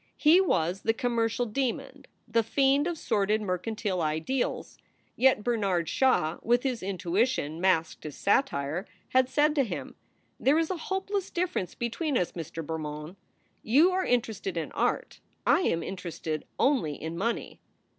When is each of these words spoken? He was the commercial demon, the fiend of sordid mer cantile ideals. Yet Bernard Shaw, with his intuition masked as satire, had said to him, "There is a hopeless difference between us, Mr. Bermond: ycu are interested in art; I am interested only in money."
He 0.17 0.41
was 0.41 0.81
the 0.81 0.95
commercial 0.95 1.45
demon, 1.45 2.05
the 2.27 2.41
fiend 2.41 2.87
of 2.87 2.97
sordid 2.97 3.39
mer 3.39 3.59
cantile 3.59 4.01
ideals. 4.01 4.79
Yet 5.15 5.43
Bernard 5.43 5.87
Shaw, 5.87 6.39
with 6.41 6.63
his 6.63 6.81
intuition 6.81 7.61
masked 7.61 8.07
as 8.07 8.15
satire, 8.15 8.87
had 9.09 9.29
said 9.29 9.53
to 9.53 9.63
him, 9.63 9.93
"There 10.39 10.57
is 10.57 10.71
a 10.71 10.77
hopeless 10.89 11.29
difference 11.29 11.75
between 11.75 12.17
us, 12.17 12.31
Mr. 12.31 12.65
Bermond: 12.65 13.15
ycu 13.63 13.91
are 13.91 14.03
interested 14.03 14.57
in 14.57 14.71
art; 14.71 15.19
I 15.45 15.59
am 15.61 15.83
interested 15.83 16.45
only 16.57 16.95
in 16.95 17.15
money." 17.15 17.59